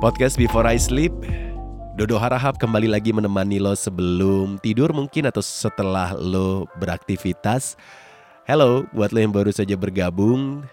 Podcast 0.00 0.40
Before 0.40 0.64
I 0.64 0.80
Sleep. 0.80 1.12
Dodo 1.92 2.16
harahap 2.16 2.56
kembali 2.56 2.88
lagi 2.88 3.12
menemani 3.12 3.60
lo 3.60 3.76
sebelum 3.76 4.56
tidur 4.64 4.96
mungkin 4.96 5.28
atau 5.28 5.44
setelah 5.44 6.16
lo 6.16 6.64
beraktivitas. 6.80 7.76
Halo 8.48 8.88
buat 8.96 9.12
lo 9.12 9.20
yang 9.20 9.28
baru 9.28 9.52
saja 9.52 9.76
bergabung 9.76 10.64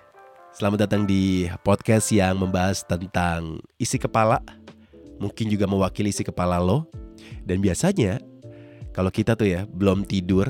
Selamat 0.55 0.87
datang 0.87 1.03
di 1.03 1.43
podcast 1.59 2.07
yang 2.15 2.39
membahas 2.39 2.87
tentang 2.87 3.59
isi 3.75 3.99
kepala 3.99 4.39
Mungkin 5.19 5.51
juga 5.51 5.67
mewakili 5.67 6.15
isi 6.15 6.23
kepala 6.23 6.63
lo. 6.63 6.87
Dan 7.43 7.59
biasanya 7.59 8.23
kalau 8.95 9.11
kita 9.11 9.35
tuh 9.35 9.51
ya 9.51 9.67
belum 9.67 10.07
tidur 10.07 10.47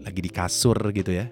Lagi 0.00 0.24
di 0.24 0.32
kasur 0.32 0.80
gitu 0.96 1.12
ya 1.12 1.28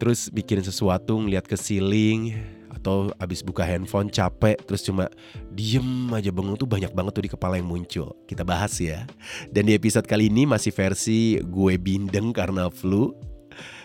Terus 0.00 0.32
bikin 0.32 0.64
sesuatu 0.64 1.20
ngeliat 1.20 1.44
ke 1.44 1.60
ceiling 1.60 2.56
atau 2.78 3.10
abis 3.18 3.42
buka 3.42 3.66
handphone 3.66 4.08
capek 4.08 4.54
terus 4.62 4.86
cuma 4.86 5.10
diem 5.50 6.08
aja 6.14 6.30
bengong 6.30 6.54
tuh 6.54 6.70
banyak 6.70 6.94
banget 6.94 7.12
tuh 7.18 7.24
di 7.26 7.30
kepala 7.34 7.58
yang 7.58 7.66
muncul. 7.66 8.14
Kita 8.30 8.46
bahas 8.46 8.78
ya. 8.78 9.04
Dan 9.50 9.66
di 9.66 9.74
episode 9.74 10.06
kali 10.06 10.30
ini 10.30 10.46
masih 10.46 10.70
versi 10.70 11.42
gue 11.42 11.74
bindeng 11.76 12.30
karena 12.30 12.70
flu. 12.70 13.12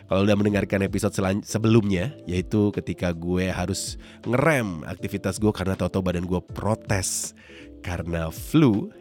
Kalau 0.06 0.30
udah 0.30 0.38
mendengarkan 0.38 0.86
episode 0.86 1.16
sebelumnya, 1.42 2.14
yaitu 2.30 2.70
ketika 2.76 3.10
gue 3.16 3.50
harus 3.50 3.98
ngerem 4.28 4.86
aktivitas 4.86 5.42
gue 5.42 5.50
karena 5.50 5.74
tahu-tahu 5.74 6.06
badan 6.06 6.30
gue 6.30 6.38
protes 6.54 7.34
karena 7.82 8.30
flu. 8.30 8.94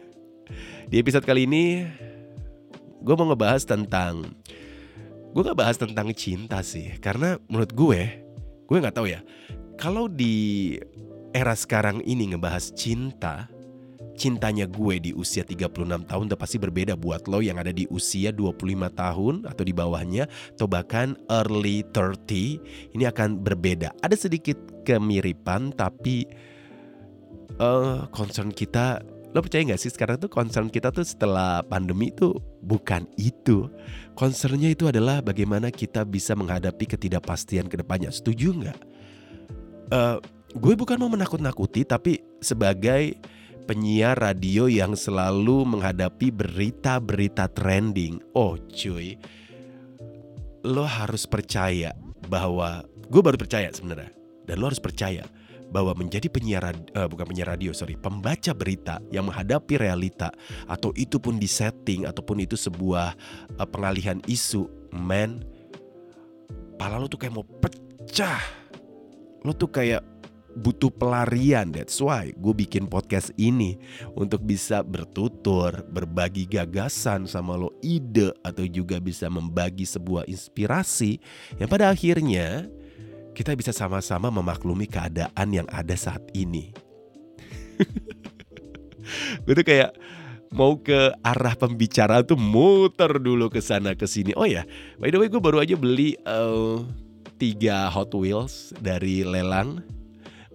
Di 0.89 0.97
episode 0.97 1.27
kali 1.27 1.45
ini, 1.45 1.85
gue 3.03 3.13
mau 3.19 3.29
ngebahas 3.29 3.67
tentang 3.67 4.31
gue 5.33 5.41
gak 5.41 5.59
bahas 5.59 5.77
tentang 5.81 6.07
cinta 6.13 6.61
sih 6.61 6.93
karena 7.01 7.41
menurut 7.49 7.73
gue 7.73 8.01
gue 8.63 8.77
nggak 8.79 8.95
tahu 8.95 9.11
ya 9.11 9.19
kalau 9.77 10.05
di 10.07 10.77
era 11.33 11.57
sekarang 11.57 11.99
ini 12.05 12.33
ngebahas 12.33 12.71
cinta, 12.77 13.49
cintanya 14.13 14.69
gue 14.69 15.01
di 15.01 15.11
usia 15.11 15.41
36 15.41 16.05
tahun 16.05 16.23
udah 16.29 16.39
pasti 16.39 16.61
berbeda 16.61 16.93
buat 16.93 17.25
lo 17.25 17.41
yang 17.41 17.57
ada 17.57 17.73
di 17.73 17.89
usia 17.89 18.29
25 18.29 18.61
tahun 18.93 19.35
atau 19.49 19.63
di 19.65 19.73
bawahnya 19.73 20.29
atau 20.55 20.69
bahkan 20.69 21.17
early 21.33 21.81
30 21.89 22.93
ini 22.93 23.03
akan 23.09 23.41
berbeda. 23.41 23.91
Ada 24.05 24.29
sedikit 24.29 24.57
kemiripan 24.85 25.73
tapi 25.73 26.29
uh, 27.57 28.05
concern 28.13 28.53
kita 28.53 29.01
lo 29.33 29.41
percaya 29.41 29.73
gak 29.73 29.81
sih 29.81 29.89
sekarang 29.89 30.21
tuh 30.21 30.29
concern 30.29 30.69
kita 30.69 30.93
tuh 30.93 31.01
setelah 31.01 31.65
pandemi 31.65 32.13
tuh 32.13 32.37
bukan 32.61 33.09
itu. 33.17 33.65
Concernnya 34.13 34.69
itu 34.69 34.85
adalah 34.85 35.25
bagaimana 35.25 35.73
kita 35.73 36.05
bisa 36.05 36.37
menghadapi 36.37 36.85
ketidakpastian 36.85 37.65
ke 37.65 37.81
depannya. 37.81 38.13
Setuju 38.13 38.53
nggak? 38.53 38.92
Uh, 39.93 40.17
gue 40.57 40.73
bukan 40.73 40.97
mau 40.97 41.11
menakut-nakuti 41.13 41.85
tapi 41.85 42.17
sebagai 42.41 43.13
penyiar 43.69 44.19
radio 44.19 44.67
yang 44.67 44.97
selalu 44.97 45.63
menghadapi 45.63 46.33
berita-berita 46.33 47.47
trending. 47.53 48.19
Oh 48.35 48.59
cuy, 48.59 49.15
lo 50.67 50.83
harus 50.83 51.29
percaya 51.29 51.95
bahwa 52.27 52.83
gue 53.07 53.21
baru 53.21 53.37
percaya 53.39 53.69
sebenarnya 53.71 54.11
dan 54.49 54.55
lo 54.59 54.67
harus 54.67 54.81
percaya 54.81 55.23
bahwa 55.73 55.97
menjadi 55.97 56.29
penyiar 56.29 56.69
uh, 56.93 57.09
bukan 57.09 57.33
penyiar 57.33 57.57
radio 57.57 57.73
sorry 57.73 57.97
pembaca 57.97 58.53
berita 58.53 59.01
yang 59.09 59.25
menghadapi 59.25 59.81
realita 59.81 60.29
atau 60.69 60.93
itu 60.93 61.17
pun 61.17 61.41
di 61.41 61.49
setting 61.49 62.05
ataupun 62.05 62.45
itu 62.45 62.53
sebuah 62.53 63.17
uh, 63.57 63.67
pengalihan 63.67 64.21
isu 64.29 64.69
man 64.93 65.41
pala 66.77 67.01
lo 67.01 67.09
tuh 67.09 67.17
kayak 67.17 67.33
mau 67.33 67.47
pecah 67.57 68.62
lo 69.43 69.51
tuh 69.51 69.69
kayak 69.71 70.03
butuh 70.53 70.93
pelarian. 70.93 71.73
That's 71.73 71.97
why 71.97 72.31
gue 72.33 72.53
bikin 72.53 72.85
podcast 72.85 73.33
ini 73.41 73.77
untuk 74.13 74.45
bisa 74.45 74.85
bertutur, 74.85 75.83
berbagi 75.89 76.45
gagasan 76.45 77.25
sama 77.25 77.57
lo 77.57 77.73
ide 77.81 78.33
atau 78.45 78.63
juga 78.69 79.01
bisa 79.01 79.27
membagi 79.27 79.85
sebuah 79.85 80.29
inspirasi 80.29 81.17
yang 81.57 81.69
pada 81.69 81.89
akhirnya 81.89 82.69
kita 83.33 83.57
bisa 83.57 83.73
sama-sama 83.73 84.29
memaklumi 84.29 84.85
keadaan 84.85 85.49
yang 85.49 85.67
ada 85.73 85.97
saat 85.97 86.21
ini. 86.37 86.69
gue 89.43 89.53
tuh 89.57 89.65
kayak 89.65 89.91
mau 90.53 90.77
ke 90.77 91.09
arah 91.25 91.57
pembicaraan 91.57 92.21
tuh 92.29 92.37
muter 92.37 93.17
dulu 93.17 93.49
ke 93.49 93.57
sana 93.57 93.97
ke 93.97 94.05
sini. 94.05 94.37
Oh 94.37 94.45
ya, 94.45 94.61
by 95.01 95.09
the 95.09 95.17
way 95.17 95.27
gue 95.27 95.41
baru 95.41 95.65
aja 95.65 95.73
beli 95.73 96.13
uh, 96.29 96.85
tiga 97.43 97.91
Hot 97.91 98.15
Wheels 98.15 98.71
dari 98.79 99.27
lelang 99.27 99.83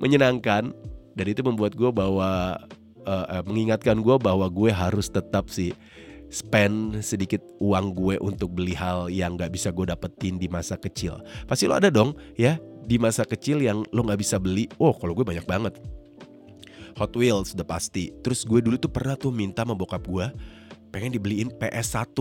menyenangkan 0.00 0.72
dan 1.12 1.26
itu 1.28 1.44
membuat 1.44 1.76
gue 1.76 1.92
bahwa 1.92 2.56
uh, 3.04 3.44
mengingatkan 3.44 4.00
gue 4.00 4.16
bahwa 4.16 4.48
gue 4.48 4.72
harus 4.72 5.12
tetap 5.12 5.52
sih 5.52 5.76
spend 6.32 7.04
sedikit 7.04 7.44
uang 7.60 7.92
gue 7.92 8.16
untuk 8.24 8.56
beli 8.56 8.72
hal 8.72 9.12
yang 9.12 9.36
nggak 9.36 9.52
bisa 9.52 9.68
gue 9.68 9.84
dapetin 9.84 10.40
di 10.40 10.48
masa 10.48 10.80
kecil. 10.80 11.20
Pasti 11.44 11.68
lo 11.68 11.76
ada 11.76 11.92
dong 11.92 12.16
ya 12.40 12.56
di 12.88 12.96
masa 12.96 13.28
kecil 13.28 13.60
yang 13.60 13.84
lo 13.92 14.00
nggak 14.08 14.24
bisa 14.24 14.40
beli. 14.40 14.64
Oh 14.80 14.96
kalau 14.96 15.12
gue 15.12 15.28
banyak 15.28 15.44
banget. 15.44 15.76
Hot 16.96 17.12
Wheels 17.12 17.52
udah 17.52 17.68
pasti. 17.68 18.16
Terus 18.24 18.48
gue 18.48 18.64
dulu 18.64 18.80
tuh 18.80 18.88
pernah 18.88 19.12
tuh 19.12 19.28
minta 19.28 19.60
sama 19.60 19.76
bokap 19.76 20.08
gue 20.08 20.24
pengen 20.88 21.12
dibeliin 21.12 21.52
PS1 21.52 22.16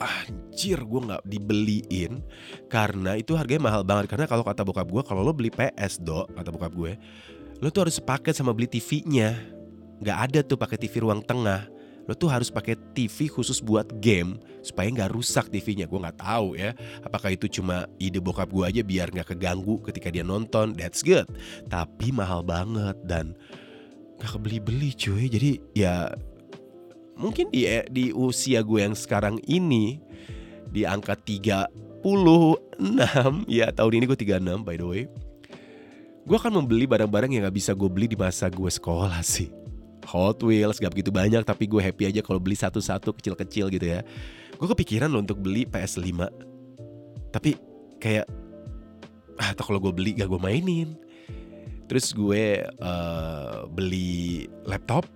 anjir 0.00 0.80
gue 0.80 1.00
nggak 1.06 1.22
dibeliin 1.28 2.24
karena 2.72 3.20
itu 3.20 3.36
harganya 3.36 3.68
mahal 3.68 3.82
banget. 3.84 4.08
Karena 4.08 4.24
kalau 4.24 4.42
kata 4.42 4.64
bokap 4.64 4.88
gue 4.88 5.02
kalau 5.04 5.20
lo 5.20 5.36
beli 5.36 5.52
PS 5.52 6.00
do 6.00 6.24
kata 6.32 6.48
bokap 6.48 6.72
gue 6.72 6.92
lo 7.60 7.68
tuh 7.68 7.84
harus 7.84 8.00
sepaket 8.00 8.32
sama 8.32 8.56
beli 8.56 8.64
TV-nya 8.64 9.36
nggak 10.00 10.18
ada 10.32 10.40
tuh 10.40 10.56
pakai 10.56 10.80
TV 10.80 11.04
ruang 11.04 11.20
tengah. 11.20 11.68
Lo 12.08 12.16
tuh 12.16 12.32
harus 12.32 12.48
pakai 12.48 12.74
TV 12.96 13.28
khusus 13.28 13.60
buat 13.60 13.86
game 14.00 14.40
supaya 14.64 14.88
nggak 14.88 15.12
rusak 15.12 15.52
TV-nya 15.52 15.84
gue 15.84 16.00
nggak 16.00 16.18
tahu 16.18 16.56
ya 16.56 16.72
apakah 17.04 17.30
itu 17.36 17.46
cuma 17.60 17.84
ide 18.00 18.18
bokap 18.18 18.48
gue 18.48 18.64
aja 18.64 18.82
biar 18.82 19.12
nggak 19.12 19.36
keganggu 19.36 19.78
ketika 19.84 20.08
dia 20.08 20.24
nonton. 20.24 20.72
That's 20.72 21.04
good. 21.04 21.28
Tapi 21.68 22.10
mahal 22.10 22.40
banget 22.40 22.96
dan 23.04 23.36
nggak 24.16 24.32
kebeli-beli 24.32 24.96
cuy. 24.96 25.28
Jadi 25.28 25.60
ya 25.76 26.08
mungkin 27.20 27.52
di 27.52 27.68
di 27.92 28.16
usia 28.16 28.64
gue 28.64 28.80
yang 28.80 28.96
sekarang 28.96 29.36
ini 29.44 30.00
di 30.72 30.88
angka 30.88 31.14
36 31.14 31.68
ya 33.60 33.68
tahun 33.68 33.92
ini 34.00 34.04
gue 34.08 34.18
36 34.24 34.64
by 34.64 34.76
the 34.80 34.88
way 34.88 35.04
gue 36.30 36.36
akan 36.36 36.62
membeli 36.62 36.84
barang-barang 36.86 37.30
yang 37.32 37.42
gak 37.48 37.56
bisa 37.56 37.72
gue 37.72 37.90
beli 37.90 38.06
di 38.06 38.14
masa 38.14 38.46
gue 38.52 38.68
sekolah 38.70 39.18
sih. 39.24 39.50
Hot 40.10 40.38
Wheels 40.42 40.78
gak 40.78 40.94
begitu 40.94 41.10
banyak 41.10 41.42
tapi 41.42 41.66
gue 41.66 41.82
happy 41.82 42.06
aja 42.06 42.20
kalau 42.22 42.38
beli 42.38 42.54
satu-satu 42.54 43.14
kecil-kecil 43.18 43.66
gitu 43.72 43.86
ya. 43.98 44.06
Gue 44.54 44.68
kepikiran 44.70 45.10
loh 45.10 45.26
untuk 45.26 45.42
beli 45.42 45.64
PS5 45.66 46.28
tapi 47.34 47.58
kayak 48.02 48.26
ah, 49.38 49.54
atau 49.54 49.74
kalau 49.74 49.82
gue 49.82 49.90
beli 49.90 50.14
gak 50.18 50.28
gue 50.28 50.38
mainin. 50.38 50.94
Terus 51.90 52.14
gue 52.14 52.62
uh, 52.62 53.66
beli 53.66 54.46
laptop 54.62 55.10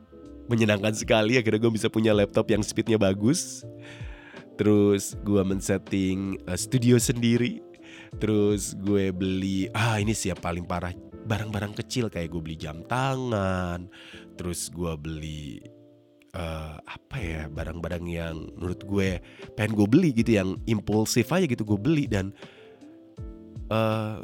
menyenangkan 0.46 0.92
sekali 0.92 1.40
akhirnya 1.40 1.60
gue 1.60 1.72
bisa 1.72 1.88
punya 1.88 2.12
laptop 2.12 2.50
yang 2.52 2.60
speednya 2.60 3.00
bagus. 3.00 3.64
Terus 4.54 5.18
gue 5.26 5.42
men-setting 5.42 6.38
uh, 6.46 6.58
studio 6.58 7.00
sendiri. 7.00 7.58
Terus 8.22 8.78
gue 8.78 9.10
beli 9.10 9.66
ah 9.74 9.98
ini 9.98 10.14
sih 10.14 10.30
yang 10.30 10.38
paling 10.38 10.62
parah. 10.62 10.94
Barang-barang 11.24 11.74
kecil 11.82 12.12
kayak 12.12 12.30
gue 12.30 12.40
beli 12.42 12.56
jam 12.60 12.84
tangan. 12.86 13.90
Terus 14.38 14.70
gue 14.70 14.94
beli 14.94 15.58
uh, 16.36 16.78
apa 16.78 17.16
ya 17.18 17.42
barang-barang 17.50 18.04
yang 18.06 18.36
menurut 18.54 18.80
gue 18.86 19.18
pengen 19.58 19.74
gue 19.74 19.86
beli 19.90 20.10
gitu 20.14 20.38
yang 20.38 20.54
impulsif 20.70 21.32
aja 21.34 21.48
gitu 21.48 21.66
gue 21.66 21.78
beli. 21.80 22.04
Dan 22.06 22.30
uh, 23.74 24.22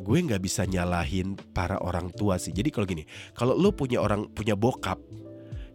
gue 0.00 0.18
nggak 0.24 0.42
bisa 0.42 0.64
nyalahin 0.64 1.36
para 1.52 1.78
orang 1.80 2.10
tua 2.12 2.40
sih. 2.40 2.50
Jadi 2.50 2.68
kalau 2.72 2.86
gini, 2.88 3.04
kalau 3.36 3.54
lo 3.54 3.72
punya 3.76 4.00
orang 4.00 4.28
punya 4.32 4.56
bokap 4.56 4.98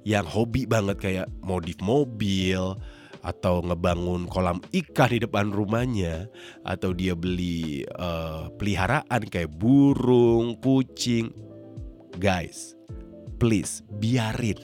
yang 0.06 0.26
hobi 0.26 0.70
banget 0.70 0.98
kayak 1.02 1.28
modif 1.42 1.82
mobil 1.82 2.78
atau 3.26 3.58
ngebangun 3.66 4.30
kolam 4.30 4.62
ikan 4.70 5.10
di 5.10 5.18
depan 5.26 5.50
rumahnya 5.50 6.30
atau 6.62 6.94
dia 6.94 7.18
beli 7.18 7.82
uh, 7.98 8.54
peliharaan 8.54 9.26
kayak 9.26 9.50
burung, 9.58 10.62
kucing. 10.62 11.34
Guys, 12.22 12.78
please 13.42 13.82
biarin. 13.98 14.62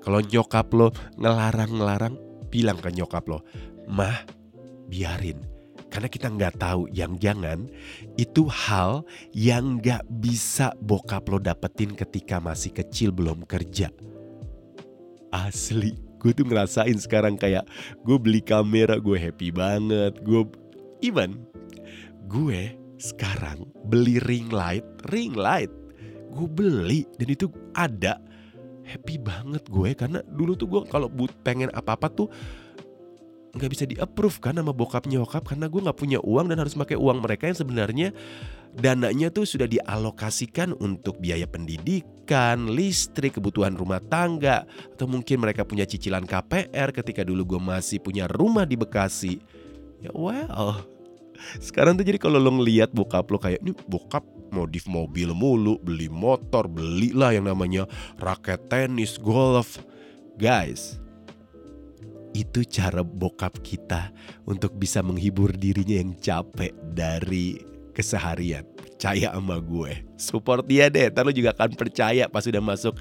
Kalau 0.00 0.22
nyokap 0.24 0.70
lo 0.72 0.94
ngelarang-ngelarang, 1.20 2.16
bilang 2.48 2.80
ke 2.80 2.88
nyokap 2.88 3.26
lo, 3.28 3.44
"Mah, 3.84 4.24
biarin 4.88 5.49
karena 5.90 6.08
kita 6.08 6.30
nggak 6.30 6.62
tahu 6.62 6.86
yang 6.94 7.18
jangan 7.18 7.66
itu 8.14 8.46
hal 8.46 9.02
yang 9.34 9.82
nggak 9.82 10.06
bisa 10.22 10.70
bokap 10.78 11.26
lo 11.26 11.42
dapetin 11.42 11.92
ketika 11.98 12.38
masih 12.38 12.70
kecil 12.70 13.10
belum 13.10 13.42
kerja. 13.44 13.90
Asli, 15.34 15.94
gue 16.18 16.30
tuh 16.30 16.46
ngerasain 16.46 16.98
sekarang 16.98 17.34
kayak 17.34 17.66
gue 18.06 18.16
beli 18.18 18.42
kamera 18.42 18.98
gue 19.02 19.18
happy 19.18 19.50
banget. 19.50 20.14
Gue 20.22 20.46
even 21.02 21.42
gue 22.30 22.78
sekarang 23.02 23.66
beli 23.90 24.22
ring 24.22 24.48
light, 24.54 24.86
ring 25.10 25.34
light. 25.34 25.70
gue 26.30 26.46
beli 26.46 27.02
dan 27.18 27.26
itu 27.26 27.50
ada 27.74 28.22
happy 28.86 29.18
banget 29.18 29.66
gue 29.66 29.90
karena 29.98 30.22
dulu 30.30 30.54
tuh 30.54 30.70
gue 30.70 30.82
kalau 30.86 31.10
pengen 31.42 31.74
apa-apa 31.74 32.06
tuh 32.06 32.30
nggak 33.50 33.70
bisa 33.70 33.84
di 33.86 33.98
approve 33.98 34.38
kan 34.38 34.54
sama 34.54 34.70
bokap 34.70 35.10
nyokap 35.10 35.42
karena 35.42 35.66
gue 35.66 35.80
nggak 35.82 35.98
punya 35.98 36.18
uang 36.22 36.46
dan 36.54 36.62
harus 36.62 36.78
pakai 36.78 36.94
uang 36.94 37.18
mereka 37.18 37.50
yang 37.50 37.58
sebenarnya 37.58 38.08
dananya 38.78 39.34
tuh 39.34 39.42
sudah 39.42 39.66
dialokasikan 39.66 40.78
untuk 40.78 41.18
biaya 41.18 41.50
pendidikan, 41.50 42.70
listrik, 42.70 43.42
kebutuhan 43.42 43.74
rumah 43.74 43.98
tangga, 43.98 44.62
atau 44.94 45.10
mungkin 45.10 45.42
mereka 45.42 45.66
punya 45.66 45.82
cicilan 45.82 46.22
KPR 46.22 46.94
ketika 46.94 47.26
dulu 47.26 47.56
gue 47.56 47.60
masih 47.60 47.98
punya 47.98 48.30
rumah 48.30 48.62
di 48.62 48.78
Bekasi. 48.78 49.42
Ya 49.98 50.14
well, 50.14 50.86
sekarang 51.58 51.98
tuh 51.98 52.06
jadi 52.06 52.22
kalau 52.22 52.38
lo 52.38 52.54
ngeliat 52.54 52.94
bokap 52.94 53.26
lo 53.28 53.42
kayak 53.42 53.60
ini 53.60 53.74
bokap 53.90 54.22
modif 54.54 54.86
mobil 54.86 55.34
mulu, 55.34 55.78
beli 55.82 56.06
motor, 56.10 56.66
belilah 56.70 57.34
yang 57.34 57.50
namanya 57.50 57.86
raket 58.18 58.70
tenis, 58.70 59.18
golf. 59.18 59.82
Guys, 60.40 60.96
itu 62.32 62.62
cara 62.66 63.02
bokap 63.02 63.58
kita 63.62 64.10
untuk 64.46 64.74
bisa 64.78 65.02
menghibur 65.02 65.50
dirinya 65.54 65.98
yang 65.98 66.14
capek 66.18 66.74
dari 66.94 67.58
keseharian. 67.90 68.62
Percaya 68.78 69.34
sama 69.34 69.58
gue. 69.58 70.06
Support 70.14 70.70
dia 70.70 70.86
deh, 70.92 71.10
ntar 71.10 71.26
lu 71.26 71.34
juga 71.34 71.50
akan 71.56 71.74
percaya 71.74 72.30
pas 72.30 72.46
udah 72.46 72.62
masuk 72.62 72.94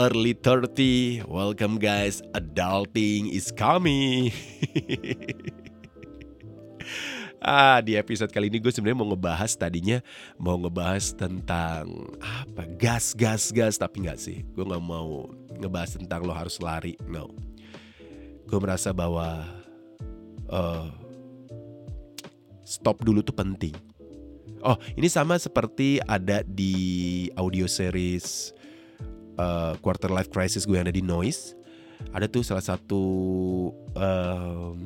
early 0.00 0.32
30. 0.32 1.28
Welcome 1.28 1.76
guys, 1.76 2.24
adulting 2.32 3.28
is 3.28 3.52
coming. 3.52 4.32
ah, 7.42 7.82
di 7.84 7.98
episode 7.98 8.32
kali 8.32 8.48
ini 8.48 8.62
gue 8.62 8.72
sebenarnya 8.72 9.02
mau 9.02 9.10
ngebahas 9.12 9.52
tadinya 9.58 9.98
mau 10.38 10.56
ngebahas 10.56 11.12
tentang 11.12 11.90
apa 12.22 12.64
gas 12.78 13.12
gas 13.18 13.50
gas 13.50 13.74
tapi 13.76 14.06
nggak 14.06 14.18
sih 14.18 14.46
gue 14.54 14.62
nggak 14.62 14.82
mau 14.82 15.26
ngebahas 15.58 15.98
tentang 15.98 16.22
lo 16.22 16.34
harus 16.34 16.62
lari 16.62 16.94
no 17.10 17.51
gue 18.52 18.60
merasa 18.60 18.92
bahwa 18.92 19.48
uh, 20.52 20.92
stop 22.60 23.00
dulu 23.00 23.24
tuh 23.24 23.32
penting. 23.32 23.72
Oh, 24.60 24.76
ini 24.92 25.08
sama 25.08 25.40
seperti 25.40 26.04
ada 26.04 26.44
di 26.44 27.32
audio 27.32 27.64
series 27.64 28.52
uh, 29.40 29.72
Quarter 29.80 30.12
Life 30.12 30.28
Crisis 30.28 30.68
gue 30.68 30.76
yang 30.76 30.84
ada 30.84 30.92
di 30.92 31.00
Noise. 31.00 31.56
Ada 32.12 32.28
tuh 32.28 32.44
salah 32.44 32.60
satu 32.60 33.02
um, 33.96 34.76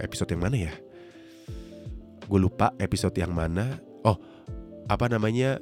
episode 0.00 0.32
yang 0.32 0.40
mana 0.40 0.56
ya? 0.56 0.74
Gue 2.24 2.40
lupa 2.40 2.72
episode 2.80 3.12
yang 3.20 3.36
mana. 3.36 3.76
Oh, 4.08 4.16
apa 4.88 5.04
namanya? 5.12 5.60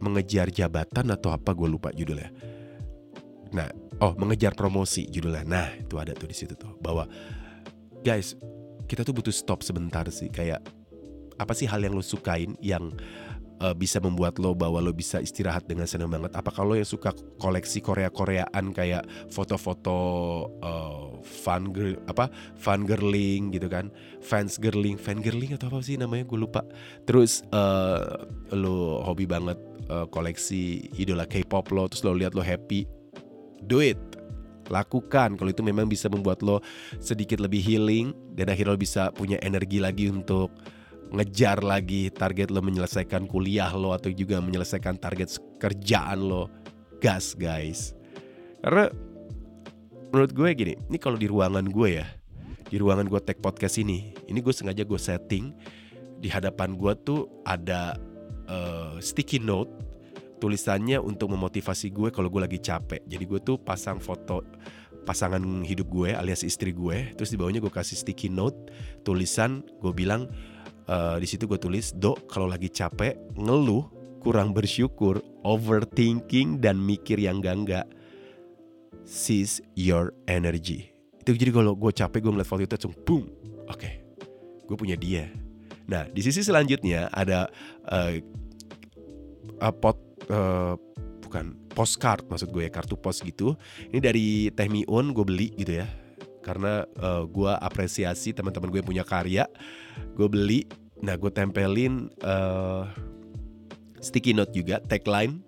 Mengejar 0.00 0.48
jabatan 0.48 1.12
atau 1.12 1.36
apa? 1.36 1.52
Gue 1.52 1.68
lupa 1.68 1.92
judulnya. 1.92 2.32
Nah, 3.54 3.68
oh 4.00 4.12
mengejar 4.18 4.56
promosi 4.56 5.06
judulnya. 5.10 5.44
Nah 5.46 5.68
itu 5.76 5.94
ada 5.98 6.16
tuh 6.16 6.30
di 6.30 6.36
situ 6.36 6.56
tuh 6.56 6.74
bahwa 6.80 7.06
guys 8.02 8.34
kita 8.84 9.00
tuh 9.06 9.16
butuh 9.16 9.32
stop 9.32 9.64
sebentar 9.64 10.04
sih 10.12 10.28
kayak 10.28 10.60
apa 11.34 11.52
sih 11.56 11.66
hal 11.66 11.82
yang 11.82 11.96
lo 11.96 12.04
sukain 12.04 12.54
yang 12.62 12.94
uh, 13.58 13.74
bisa 13.74 13.98
membuat 13.98 14.38
lo 14.38 14.54
bahwa 14.54 14.78
lo 14.78 14.94
bisa 14.94 15.18
istirahat 15.18 15.66
dengan 15.66 15.88
senang 15.88 16.10
banget. 16.12 16.30
Apa 16.34 16.54
kalau 16.54 16.78
yang 16.78 16.86
suka 16.86 17.10
koleksi 17.42 17.82
Korea-Koreaan 17.82 18.70
kayak 18.70 19.02
foto-foto 19.34 19.98
uh, 20.62 21.18
fun 21.24 21.74
girl 21.74 21.98
apa 22.06 22.30
fun 22.54 22.86
girling 22.86 23.50
gitu 23.50 23.66
kan, 23.66 23.90
fans 24.22 24.62
girling, 24.62 24.94
fan 24.94 25.18
girling 25.24 25.54
atau 25.58 25.72
apa 25.74 25.82
sih 25.82 25.98
namanya 25.98 26.28
gue 26.28 26.38
lupa. 26.38 26.62
Terus 27.08 27.42
uh, 27.50 28.30
lo 28.54 29.02
hobi 29.02 29.26
banget 29.26 29.58
uh, 29.90 30.06
koleksi 30.06 30.86
idola 30.94 31.26
K-pop 31.26 31.72
lo, 31.74 31.90
terus 31.90 32.06
lo 32.06 32.14
lihat 32.14 32.38
lo 32.38 32.46
happy 32.46 32.93
do 33.66 33.80
it. 33.80 33.98
Lakukan. 34.72 35.36
Kalau 35.36 35.50
itu 35.52 35.60
memang 35.60 35.88
bisa 35.88 36.08
membuat 36.08 36.40
lo 36.40 36.64
sedikit 36.96 37.40
lebih 37.40 37.60
healing 37.60 38.16
dan 38.32 38.48
akhirnya 38.48 38.72
lo 38.72 38.80
bisa 38.80 39.12
punya 39.12 39.36
energi 39.44 39.76
lagi 39.80 40.08
untuk 40.08 40.52
ngejar 41.12 41.60
lagi 41.60 42.08
target 42.10 42.48
lo 42.48 42.64
menyelesaikan 42.64 43.28
kuliah 43.28 43.70
lo 43.76 43.92
atau 43.92 44.08
juga 44.08 44.40
menyelesaikan 44.40 44.96
target 44.96 45.36
kerjaan 45.60 46.24
lo. 46.24 46.48
Gas 47.00 47.36
guys. 47.36 47.92
Karena 48.64 48.88
menurut 50.14 50.30
gue 50.30 50.48
gini 50.54 50.74
ini 50.78 50.96
kalau 51.02 51.18
di 51.18 51.26
ruangan 51.26 51.66
gue 51.66 51.98
ya 51.98 52.06
di 52.70 52.78
ruangan 52.78 53.10
gue 53.10 53.18
tag 53.18 53.42
podcast 53.42 53.82
ini 53.82 54.14
ini 54.30 54.38
gue 54.38 54.54
sengaja 54.54 54.86
gue 54.86 54.94
setting 54.94 55.50
di 56.22 56.30
hadapan 56.30 56.78
gue 56.78 56.94
tuh 57.02 57.26
ada 57.42 57.98
uh, 58.46 58.94
sticky 59.02 59.42
note 59.42 59.74
tulisannya 60.44 61.00
untuk 61.00 61.32
memotivasi 61.32 61.88
gue 61.88 62.12
kalau 62.12 62.28
gue 62.28 62.44
lagi 62.44 62.60
capek. 62.60 63.00
Jadi 63.08 63.24
gue 63.24 63.40
tuh 63.40 63.56
pasang 63.56 63.96
foto 63.96 64.44
pasangan 65.08 65.40
hidup 65.64 65.88
gue 65.88 66.12
alias 66.12 66.44
istri 66.44 66.76
gue. 66.76 67.16
Terus 67.16 67.32
di 67.32 67.40
bawahnya 67.40 67.64
gue 67.64 67.72
kasih 67.72 67.96
sticky 67.96 68.28
note 68.28 68.68
tulisan 69.08 69.64
gue 69.80 69.92
bilang 69.96 70.28
uh, 70.92 71.16
di 71.16 71.24
situ 71.24 71.48
gue 71.48 71.56
tulis 71.56 71.96
dok 71.96 72.28
kalau 72.28 72.44
lagi 72.44 72.68
capek 72.68 73.16
ngeluh 73.40 73.88
kurang 74.20 74.52
bersyukur 74.52 75.24
overthinking 75.44 76.60
dan 76.60 76.76
mikir 76.76 77.16
yang 77.16 77.40
gangga 77.40 77.88
seize 79.08 79.64
your 79.72 80.12
energy. 80.28 80.92
Itu 81.24 81.32
jadi 81.32 81.56
kalau 81.56 81.72
gue 81.72 81.88
capek 81.88 82.20
gue 82.20 82.32
ngeliat 82.36 82.48
foto 82.48 82.60
itu 82.68 82.76
langsung 82.76 82.96
boom. 83.08 83.24
Oke. 83.64 83.80
Okay, 83.80 83.94
gue 84.68 84.76
punya 84.76 84.96
dia. 84.96 85.28
Nah, 85.84 86.08
di 86.08 86.20
sisi 86.24 86.40
selanjutnya 86.40 87.12
ada 87.12 87.48
uh, 87.88 88.16
uh, 89.60 89.74
pot 89.76 90.13
uh, 90.30 90.74
bukan 91.24 91.56
postcard 91.74 92.22
maksud 92.30 92.54
gue 92.54 92.68
ya 92.68 92.70
kartu 92.70 92.94
pos 92.94 93.18
gitu. 93.24 93.58
Ini 93.90 93.98
dari 93.98 94.26
Teh 94.54 94.70
Miun 94.70 95.10
gue 95.10 95.24
beli 95.26 95.48
gitu 95.58 95.82
ya. 95.82 95.86
Karena 96.44 96.84
uh, 97.00 97.24
gue 97.24 97.52
apresiasi 97.58 98.36
teman-teman 98.36 98.70
gue 98.70 98.84
punya 98.84 99.02
karya. 99.02 99.48
Gue 100.14 100.28
beli. 100.28 100.68
Nah 101.02 101.18
gue 101.18 101.32
tempelin 101.32 102.12
uh, 102.22 102.86
sticky 103.98 104.36
note 104.36 104.54
juga 104.54 104.78
tagline. 104.84 105.42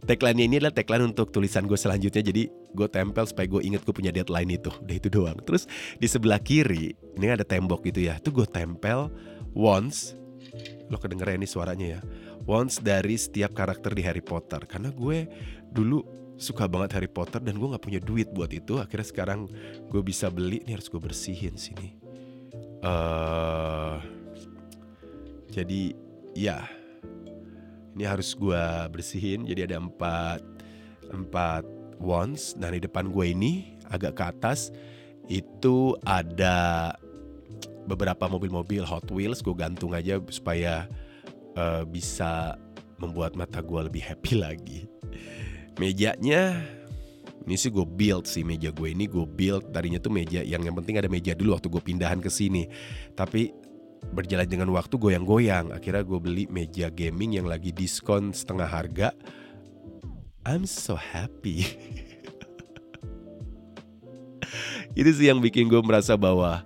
Tagline 0.00 0.48
ini 0.48 0.56
adalah 0.56 0.72
tagline 0.72 1.12
untuk 1.12 1.28
tulisan 1.28 1.68
gue 1.68 1.76
selanjutnya 1.76 2.24
Jadi 2.24 2.48
gue 2.48 2.88
tempel 2.88 3.20
supaya 3.28 3.44
gue 3.44 3.60
inget 3.60 3.84
gue 3.84 3.92
punya 3.92 4.08
deadline 4.08 4.48
itu 4.56 4.72
Udah 4.72 4.96
itu 4.96 5.12
doang 5.12 5.36
Terus 5.44 5.68
di 6.00 6.08
sebelah 6.08 6.40
kiri 6.40 6.96
Ini 7.20 7.36
ada 7.36 7.44
tembok 7.44 7.84
gitu 7.84 8.08
ya 8.08 8.16
Itu 8.16 8.32
gue 8.32 8.48
tempel 8.48 9.12
once 9.52 10.16
Lo 10.88 10.96
kedengeran 10.96 11.44
ini 11.44 11.44
suaranya 11.44 11.86
ya 11.96 12.00
once 12.44 12.80
dari 12.80 13.16
setiap 13.16 13.52
karakter 13.52 13.92
di 13.92 14.02
Harry 14.04 14.24
Potter. 14.24 14.62
Karena 14.64 14.92
gue 14.92 15.28
dulu 15.70 16.02
suka 16.40 16.64
banget 16.64 16.96
Harry 16.96 17.10
Potter 17.10 17.40
dan 17.44 17.60
gue 17.60 17.68
nggak 17.68 17.84
punya 17.84 18.00
duit 18.00 18.32
buat 18.32 18.48
itu. 18.48 18.80
Akhirnya 18.80 19.08
sekarang 19.08 19.50
gue 19.88 20.02
bisa 20.04 20.32
beli. 20.32 20.64
Ini 20.64 20.76
harus 20.78 20.88
gue 20.88 21.00
bersihin 21.00 21.54
sini. 21.60 21.96
Uh, 22.80 24.00
jadi 25.52 25.92
ya. 26.32 26.64
Ini 27.90 28.04
harus 28.06 28.32
gue 28.32 28.64
bersihin. 28.88 29.44
Jadi 29.44 29.66
ada 29.68 29.76
empat 29.82 30.40
empat 31.10 31.66
wands 32.00 32.56
dan 32.56 32.72
di 32.72 32.80
depan 32.80 33.10
gue 33.12 33.34
ini 33.34 33.76
agak 33.90 34.16
ke 34.16 34.24
atas 34.24 34.70
itu 35.26 35.98
ada 36.06 36.94
beberapa 37.84 38.30
mobil-mobil 38.30 38.86
Hot 38.86 39.10
Wheels. 39.10 39.42
Gue 39.42 39.58
gantung 39.58 39.92
aja 39.92 40.16
supaya 40.30 40.86
uh, 41.56 41.82
bisa 41.86 42.58
membuat 43.00 43.34
mata 43.34 43.64
gue 43.64 43.80
lebih 43.88 44.04
happy 44.04 44.34
lagi. 44.36 44.84
Mejanya 45.80 46.60
ini 47.48 47.56
sih 47.56 47.72
gue 47.72 47.88
build 47.88 48.28
sih 48.28 48.44
meja 48.44 48.68
gue 48.68 48.92
ini 48.92 49.08
gue 49.08 49.24
build 49.24 49.72
tadinya 49.72 49.96
tuh 49.96 50.12
meja 50.12 50.44
yang 50.44 50.60
yang 50.60 50.76
penting 50.76 51.00
ada 51.00 51.08
meja 51.08 51.32
dulu 51.32 51.56
waktu 51.56 51.72
gue 51.72 51.82
pindahan 51.82 52.20
ke 52.20 52.28
sini. 52.28 52.68
Tapi 53.16 53.48
berjalan 54.12 54.48
dengan 54.48 54.68
waktu 54.72 54.96
goyang-goyang. 54.96 55.72
Akhirnya 55.72 56.04
gue 56.04 56.20
beli 56.20 56.44
meja 56.48 56.92
gaming 56.92 57.40
yang 57.40 57.48
lagi 57.48 57.72
diskon 57.72 58.36
setengah 58.36 58.68
harga. 58.68 59.08
I'm 60.44 60.64
so 60.64 60.96
happy. 60.96 61.68
Itu 64.98 65.10
sih 65.14 65.30
yang 65.30 65.38
bikin 65.38 65.68
gue 65.68 65.78
merasa 65.84 66.16
bahwa 66.16 66.64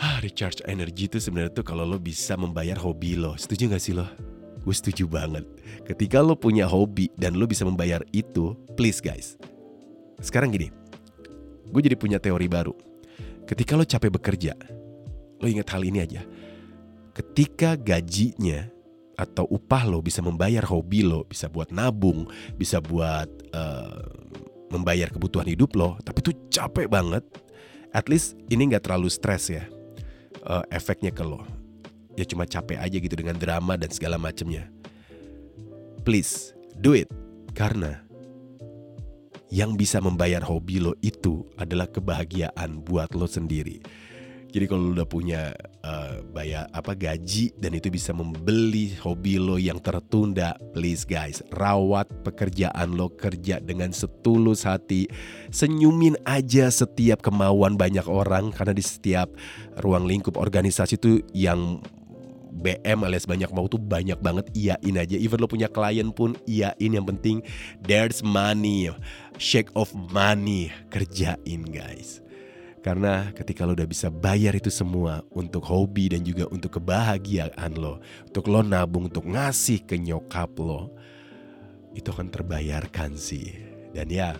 ah, 0.00 0.18
recharge 0.20 0.60
energy 0.68 1.08
itu 1.08 1.18
sebenarnya 1.20 1.52
tuh 1.60 1.66
kalau 1.66 1.84
lo 1.88 1.96
bisa 1.96 2.36
membayar 2.36 2.76
hobi 2.80 3.16
lo. 3.16 3.36
Setuju 3.36 3.72
gak 3.72 3.82
sih 3.82 3.94
lo? 3.96 4.04
Gue 4.66 4.74
setuju 4.74 5.06
banget. 5.06 5.46
Ketika 5.86 6.20
lo 6.20 6.34
punya 6.34 6.66
hobi 6.66 7.08
dan 7.14 7.38
lo 7.38 7.46
bisa 7.46 7.62
membayar 7.62 8.02
itu, 8.10 8.58
please 8.74 8.98
guys. 8.98 9.38
Sekarang 10.18 10.50
gini, 10.50 10.74
gue 11.70 11.80
jadi 11.80 11.96
punya 11.96 12.18
teori 12.18 12.50
baru. 12.50 12.74
Ketika 13.46 13.78
lo 13.78 13.86
capek 13.86 14.10
bekerja, 14.10 14.52
lo 15.38 15.46
ingat 15.46 15.70
hal 15.70 15.86
ini 15.86 16.02
aja. 16.02 16.26
Ketika 17.14 17.78
gajinya 17.78 18.66
atau 19.16 19.48
upah 19.48 19.86
lo 19.86 20.02
bisa 20.02 20.20
membayar 20.20 20.66
hobi 20.66 21.06
lo, 21.06 21.24
bisa 21.24 21.46
buat 21.46 21.70
nabung, 21.70 22.26
bisa 22.58 22.82
buat 22.82 23.30
uh, 23.54 24.02
membayar 24.74 25.08
kebutuhan 25.08 25.46
hidup 25.46 25.78
lo, 25.78 25.94
tapi 26.02 26.26
tuh 26.26 26.34
capek 26.50 26.90
banget. 26.90 27.22
At 27.94 28.10
least 28.10 28.36
ini 28.52 28.68
nggak 28.68 28.90
terlalu 28.90 29.08
stres 29.08 29.48
ya 29.48 29.64
uh, 30.46 30.64
efeknya 30.70 31.10
ke 31.10 31.26
lo. 31.26 31.42
Ya 32.16 32.24
cuma 32.24 32.48
capek 32.48 32.80
aja 32.80 32.96
gitu 32.96 33.12
dengan 33.12 33.36
drama 33.36 33.76
dan 33.76 33.92
segala 33.92 34.16
macemnya. 34.16 34.72
please 36.06 36.54
do 36.78 36.94
it 36.94 37.10
karena 37.58 37.98
yang 39.50 39.74
bisa 39.74 39.98
membayar 39.98 40.38
hobi 40.38 40.78
lo 40.78 40.94
itu 41.02 41.42
adalah 41.58 41.90
kebahagiaan 41.90 42.78
buat 42.86 43.10
lo 43.18 43.26
sendiri. 43.26 43.82
Jadi 44.56 44.72
kalau 44.72 44.88
lo 44.88 44.96
udah 44.96 45.04
punya 45.04 45.52
uh, 45.84 46.24
bayar 46.32 46.64
apa 46.72 46.96
gaji 46.96 47.52
dan 47.60 47.76
itu 47.76 47.92
bisa 47.92 48.16
membeli 48.16 48.96
hobi 49.04 49.36
lo 49.36 49.60
yang 49.60 49.76
tertunda, 49.84 50.56
please 50.72 51.04
guys, 51.04 51.44
rawat 51.52 52.08
pekerjaan 52.24 52.96
lo 52.96 53.12
kerja 53.12 53.60
dengan 53.60 53.92
setulus 53.92 54.64
hati. 54.64 55.12
Senyumin 55.52 56.16
aja 56.24 56.72
setiap 56.72 57.20
kemauan 57.20 57.76
banyak 57.76 58.08
orang. 58.08 58.48
Karena 58.48 58.72
di 58.72 58.80
setiap 58.80 59.28
ruang 59.84 60.08
lingkup 60.08 60.40
organisasi 60.40 60.96
itu 60.96 61.20
yang 61.36 61.84
BM 62.56 63.04
alias 63.04 63.28
banyak 63.28 63.52
mau 63.52 63.68
tuh 63.68 63.76
banyak 63.76 64.16
banget 64.24 64.48
iyain 64.56 64.96
aja. 64.96 65.20
Even 65.20 65.36
lo 65.36 65.52
punya 65.52 65.68
klien 65.68 66.08
pun 66.16 66.32
iyain. 66.48 66.96
Yang 66.96 67.12
penting 67.12 67.36
there's 67.84 68.24
money. 68.24 68.88
Shake 69.36 69.68
of 69.76 69.92
money. 69.92 70.72
Kerjain 70.88 71.68
guys 71.68 72.24
karena 72.86 73.34
ketika 73.34 73.66
lo 73.66 73.74
udah 73.74 73.90
bisa 73.90 74.14
bayar 74.14 74.54
itu 74.54 74.70
semua 74.70 75.18
untuk 75.34 75.66
hobi 75.66 76.06
dan 76.06 76.22
juga 76.22 76.46
untuk 76.54 76.78
kebahagiaan 76.78 77.74
lo, 77.74 77.98
untuk 78.30 78.46
lo 78.46 78.62
nabung, 78.62 79.10
untuk 79.10 79.26
ngasih 79.26 79.82
ke 79.82 79.98
nyokap 79.98 80.54
lo, 80.62 80.94
itu 81.98 82.06
akan 82.06 82.30
terbayarkan 82.30 83.18
sih. 83.18 83.58
Dan 83.90 84.06
ya, 84.06 84.38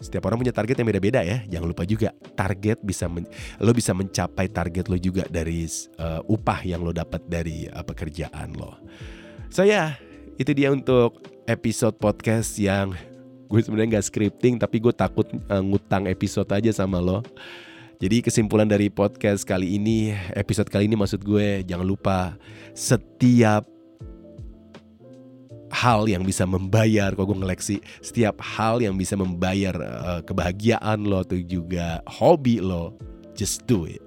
setiap 0.00 0.24
orang 0.24 0.40
punya 0.40 0.56
target 0.56 0.80
yang 0.80 0.88
beda-beda 0.88 1.20
ya. 1.20 1.44
Jangan 1.52 1.68
lupa 1.68 1.84
juga 1.84 2.16
target 2.32 2.80
bisa 2.80 3.12
lo 3.60 3.72
bisa 3.76 3.92
mencapai 3.92 4.48
target 4.48 4.88
lo 4.88 4.96
juga 4.96 5.28
dari 5.28 5.68
uh, 6.00 6.24
upah 6.32 6.64
yang 6.64 6.80
lo 6.80 6.96
dapat 6.96 7.28
dari 7.28 7.68
uh, 7.68 7.84
pekerjaan 7.84 8.56
lo. 8.56 8.72
So 9.52 9.68
ya, 9.68 10.00
itu 10.40 10.56
dia 10.56 10.72
untuk 10.72 11.20
episode 11.44 12.00
podcast 12.00 12.56
yang 12.56 12.96
gue 13.46 13.60
sebenarnya 13.62 13.98
nggak 13.98 14.06
scripting 14.06 14.54
tapi 14.58 14.82
gue 14.82 14.94
takut 14.94 15.26
uh, 15.48 15.62
ngutang 15.62 16.10
episode 16.10 16.50
aja 16.50 16.70
sama 16.74 16.98
lo. 16.98 17.22
Jadi 17.96 18.20
kesimpulan 18.20 18.68
dari 18.68 18.92
podcast 18.92 19.48
kali 19.48 19.80
ini, 19.80 20.12
episode 20.36 20.68
kali 20.68 20.84
ini 20.84 21.00
maksud 21.00 21.24
gue 21.24 21.64
jangan 21.64 21.86
lupa 21.88 22.36
setiap 22.76 23.64
hal 25.72 26.04
yang 26.04 26.20
bisa 26.20 26.44
membayar, 26.44 27.16
kok 27.16 27.24
gue 27.24 27.38
ngeleksi 27.40 27.76
setiap 28.04 28.36
hal 28.44 28.84
yang 28.84 29.00
bisa 29.00 29.16
membayar 29.16 29.72
uh, 29.80 30.20
kebahagiaan 30.20 31.08
lo 31.08 31.24
atau 31.24 31.40
juga 31.40 32.04
hobi 32.04 32.60
lo, 32.60 32.92
just 33.32 33.64
do 33.64 33.88
it. 33.88 34.04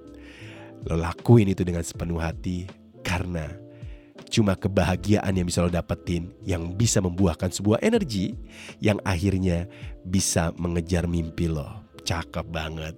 Lo 0.86 0.94
lakuin 0.94 1.50
itu 1.50 1.66
dengan 1.66 1.82
sepenuh 1.82 2.22
hati 2.22 2.70
karena 3.02 3.50
cuma 4.30 4.54
kebahagiaan 4.54 5.34
yang 5.34 5.44
bisa 5.44 5.60
lo 5.60 5.68
dapetin 5.68 6.30
yang 6.46 6.72
bisa 6.78 7.02
membuahkan 7.02 7.50
sebuah 7.50 7.82
energi 7.82 8.38
yang 8.78 9.02
akhirnya 9.02 9.66
bisa 10.06 10.54
mengejar 10.56 11.10
mimpi 11.10 11.50
lo. 11.50 11.66
Cakep 12.06 12.46
banget. 12.48 12.96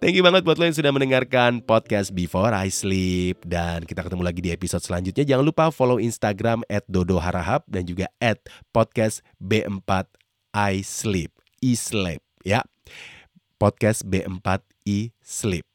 Thank 0.00 0.16
you 0.16 0.24
banget 0.24 0.48
buat 0.48 0.56
lo 0.56 0.64
yang 0.64 0.78
sudah 0.78 0.88
mendengarkan 0.94 1.60
podcast 1.60 2.16
Before 2.16 2.56
I 2.56 2.72
Sleep. 2.72 3.36
Dan 3.44 3.84
kita 3.84 4.00
ketemu 4.00 4.24
lagi 4.24 4.40
di 4.40 4.48
episode 4.48 4.80
selanjutnya. 4.80 5.28
Jangan 5.28 5.44
lupa 5.44 5.68
follow 5.68 6.00
Instagram 6.00 6.64
at 6.72 6.86
Dodo 6.88 7.20
Harahap 7.20 7.68
dan 7.68 7.84
juga 7.84 8.08
at 8.22 8.40
podcast 8.72 9.20
B4 9.36 10.08
I 10.56 10.80
Sleep. 10.80 11.30
I 11.60 11.76
Sleep 11.76 12.22
ya. 12.40 12.64
Podcast 13.60 14.08
B4 14.08 14.64
I 14.88 15.12
Sleep. 15.20 15.66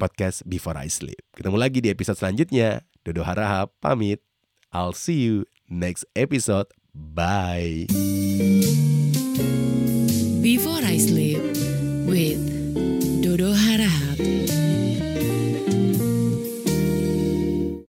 Podcast 0.00 0.40
Before 0.48 0.80
I 0.80 0.88
Sleep. 0.88 1.20
Ketemu 1.36 1.56
lagi 1.60 1.84
di 1.84 1.92
episode 1.92 2.16
selanjutnya. 2.16 2.80
Dodo 3.04 3.22
Harahap 3.22 3.76
pamit. 3.78 4.24
I'll 4.72 4.92
see 4.92 5.20
you 5.20 5.46
next 5.68 6.04
episode. 6.14 6.66
Bye. 6.94 7.86
Before 10.42 10.80
I 10.82 10.96
sleep 10.98 11.42
with 12.06 12.55